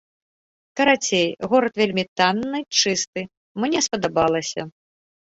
[0.79, 3.21] Карацей, горад вельмі танны, чысты,
[3.65, 4.61] мне спадабалася.